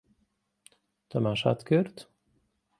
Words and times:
تەماشات 1.09 1.63
کرد؟ 1.67 1.97